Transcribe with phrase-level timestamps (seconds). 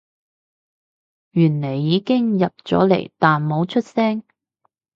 [1.31, 4.23] 原來已經入咗嚟但冇出聲